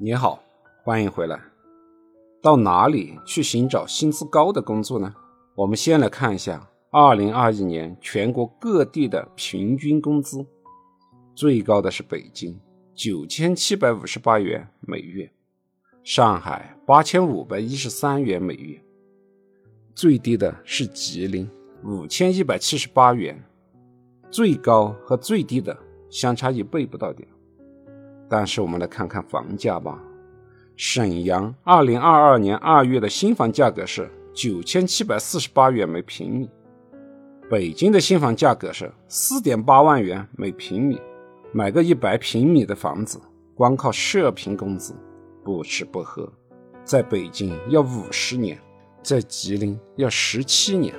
[0.00, 0.40] 你好，
[0.84, 1.40] 欢迎回来。
[2.40, 5.12] 到哪里去寻找薪资高的工作呢？
[5.56, 10.46] 我们先来看一下2021年全国各地的平均工资，
[11.34, 12.56] 最高的是北京，
[12.94, 15.26] 九千七百五十八元每月；
[16.04, 18.78] 上海八千五百一十三元每月；
[19.96, 21.50] 最低的是吉林，
[21.82, 23.34] 五千一百七十八元；
[24.30, 25.76] 最高和最低的
[26.08, 27.28] 相差一倍不到点。
[28.28, 29.98] 但是我们来看看房价吧。
[30.76, 36.48] 沈阳二零二二年二月的新房价格是九千七百四十八元每平米，
[37.50, 41.00] 北京的新房价格是四点八万元每平米。
[41.50, 43.18] 买个一百平米的房子，
[43.54, 44.94] 光靠社平工资
[45.42, 46.30] 不吃不喝，
[46.84, 48.56] 在北京要五十年，
[49.02, 50.94] 在吉林要十七年。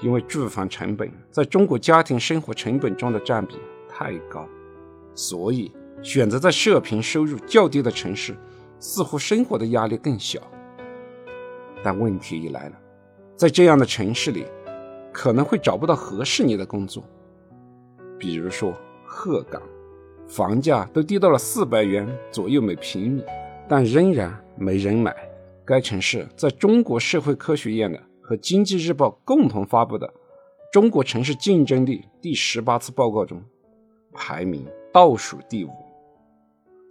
[0.00, 3.56] 因为住房成本在中国家庭生活成本中的占比
[3.88, 4.44] 太高，
[5.14, 5.70] 所以。
[6.02, 8.36] 选择在社平收入较低的城市，
[8.78, 10.40] 似乎生活的压力更小。
[11.82, 12.76] 但问题一来了，
[13.36, 14.44] 在这样的城市里，
[15.12, 17.02] 可能会找不到合适你的工作。
[18.18, 18.72] 比如说
[19.04, 19.62] 鹤岗，
[20.26, 23.24] 房价都低到了四百元左右每平米，
[23.68, 25.14] 但仍然没人买。
[25.64, 30.06] 该城市在中国社会科学院的和经济日报共同发布的
[30.72, 33.42] 《中国城市竞争力第十八次报告》中，
[34.12, 35.70] 排名倒数第五。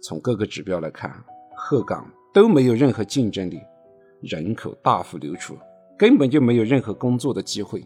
[0.00, 1.12] 从各个指标来看，
[1.56, 3.60] 鹤岗都没有任何竞争力，
[4.20, 5.56] 人口大幅流出，
[5.98, 7.84] 根本就没有任何工作的机会。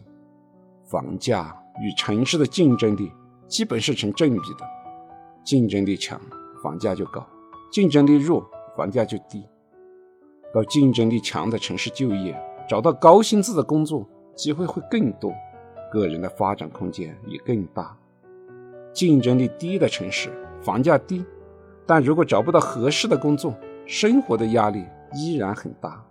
[0.83, 3.11] 房价与城市的竞争力
[3.47, 4.65] 基本是成正比的，
[5.43, 6.21] 竞争力强，
[6.61, 7.21] 房价就高；
[7.71, 8.47] 竞争力弱，
[8.77, 9.43] 房价就低。
[10.53, 15.33] 到竞争力强的城市就业，找到高薪资的工作机会会更多，
[15.91, 17.97] 个人的发展空间也更大。
[18.93, 21.25] 竞争力低的城市，房价低。
[21.85, 23.53] 但如果找不到合适的工作，
[23.85, 26.03] 生活的压力依然很大。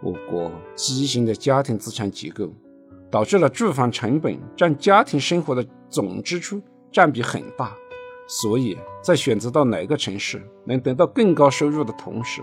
[0.00, 2.48] 我国畸形的家庭资产结构，
[3.10, 6.62] 导致了住房成本占家庭生活的总支出
[6.92, 7.72] 占比很大。
[8.28, 12.42] 所以在选择到哪个城市能得到更高收入的同时，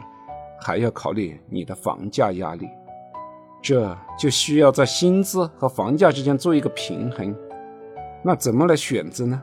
[0.59, 2.67] 还要考虑你的房价压力。
[3.61, 7.35] 这就需要在薪资和房价之间做一个平衡。
[8.23, 9.41] 那怎么来选择呢？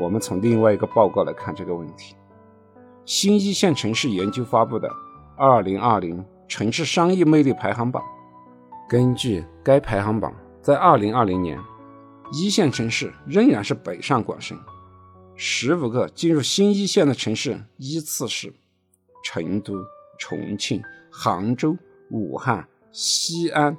[0.00, 2.16] 我们从另外一个报告来看这个问题。
[3.04, 4.88] 新一线城市研究发布的
[5.36, 8.02] 《二零二零城市商业魅力排行榜》，
[8.88, 11.58] 根据该排行榜，在二零二零年，
[12.32, 14.56] 一线城市仍然是北上广深。
[15.34, 18.52] 十五个进入新一线的城市依次是：
[19.24, 19.74] 成都、
[20.18, 21.76] 重庆、杭州、
[22.10, 23.76] 武汉、西安、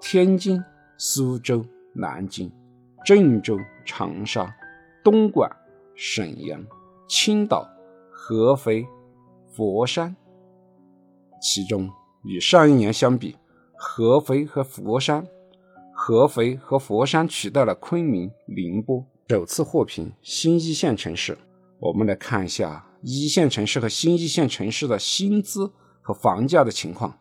[0.00, 0.62] 天津、
[0.98, 2.52] 苏州、南京、
[3.04, 4.52] 郑州、长沙。
[5.06, 5.48] 东莞、
[5.94, 6.66] 沈阳、
[7.08, 7.64] 青岛、
[8.10, 8.84] 合肥、
[9.52, 10.16] 佛山，
[11.40, 11.88] 其中
[12.24, 13.36] 与上一年相比，
[13.76, 15.24] 合肥和佛山，
[15.94, 21.38] 合肥和佛山取代了昆明、宁波，首次获评新一线城市。
[21.78, 25.72] 我们来看一下一线城市和新一线城市的薪资
[26.02, 27.20] 和房价的情况。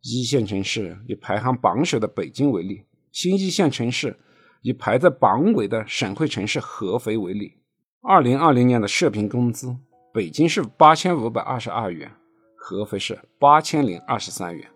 [0.00, 4.18] 一线城市以排行榜首的北京为例，新一线城市。
[4.62, 7.54] 以排在榜尾的省会城市合肥为例，
[8.02, 9.76] 二零二零年的社平工资，
[10.12, 12.10] 北京是八千五百二十二元，
[12.56, 14.68] 合肥是八千零二十三元，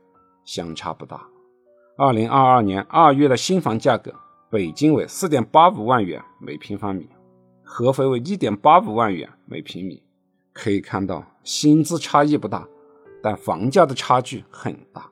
[0.44, 1.26] 相差不大。
[1.96, 4.14] 二零二二年二月的新房价格，
[4.50, 7.08] 北京为四点八五万元每平方米，
[7.62, 10.02] 合肥为一点八五万元每平米。
[10.54, 12.68] 可以看到，薪资差异不大，
[13.22, 15.10] 但房价的差距很大。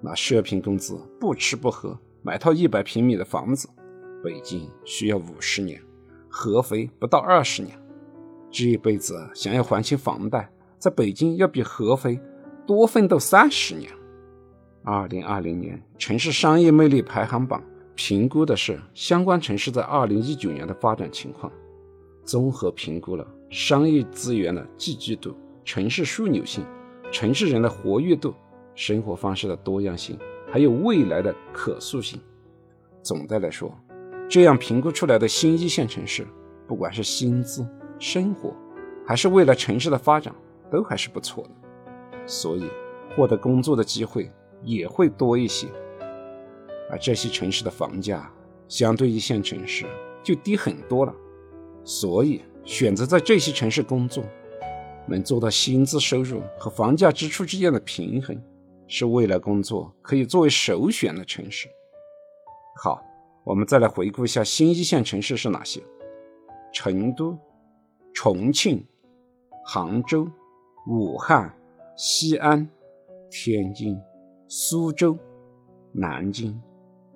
[0.00, 1.98] 那社平工资不吃不喝。
[2.26, 3.68] 买套一百平米的房子，
[4.24, 5.78] 北京需要五十年，
[6.26, 7.78] 合肥不到二十年。
[8.50, 12.18] 这一辈子想要还清房贷，在北京要比合肥
[12.66, 13.92] 多奋斗三十年。
[14.84, 17.62] 二零二零年城市商业魅力排行榜
[17.94, 21.52] 评估的是相关城市在二零一九年的发展情况，
[22.24, 26.64] 综合评估了商业资源的聚集度、城市枢纽性、
[27.12, 28.34] 城市人的活跃度、
[28.74, 30.18] 生活方式的多样性。
[30.54, 32.20] 还有未来的可塑性。
[33.02, 33.76] 总的来说，
[34.30, 36.24] 这样评估出来的新一线城市，
[36.68, 37.66] 不管是薪资、
[37.98, 38.54] 生活，
[39.04, 40.32] 还是未来城市的发展，
[40.70, 41.50] 都还是不错的。
[42.24, 42.70] 所以，
[43.16, 44.30] 获得工作的机会
[44.62, 45.66] 也会多一些。
[46.88, 48.32] 而这些城市的房价
[48.68, 49.84] 相对一线城市
[50.22, 51.12] 就低很多了。
[51.82, 54.22] 所以，选择在这些城市工作，
[55.08, 58.40] 能做到薪资收入和房价支出之间的平衡。
[58.86, 61.68] 是未来工作可以作为首选的城市。
[62.82, 63.02] 好，
[63.44, 65.82] 我们再来回顾一下新一线城市是哪些：
[66.72, 67.38] 成都、
[68.12, 68.86] 重庆、
[69.64, 70.28] 杭州、
[70.86, 71.54] 武汉、
[71.96, 72.68] 西安、
[73.30, 73.98] 天津、
[74.48, 75.16] 苏州、
[75.92, 76.60] 南京、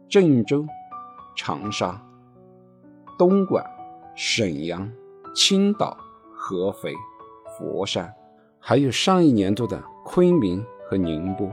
[0.09, 0.65] 郑州、
[1.37, 2.00] 长沙、
[3.19, 3.65] 东莞、
[4.15, 4.91] 沈阳、
[5.35, 5.97] 青岛、
[6.35, 6.94] 合肥、
[7.59, 8.12] 佛山，
[8.59, 11.50] 还有上一年度的昆明和宁波。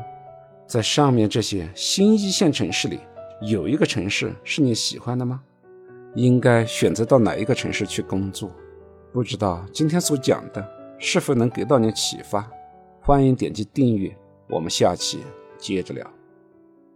[0.65, 2.99] 在上面这些新一线城市里，
[3.41, 5.43] 有一个城市是你喜欢的吗？
[6.15, 8.49] 应该选择到哪一个城市去工作？
[9.11, 10.65] 不知道今天所讲的
[10.97, 12.49] 是否能给到你启发？
[13.01, 14.15] 欢迎点击订阅，
[14.49, 15.19] 我们下期
[15.57, 16.09] 接着聊。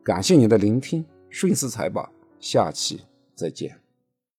[0.03, 2.09] 感谢你的聆听，顺思财宝，
[2.39, 3.01] 下期
[3.35, 3.88] 再见。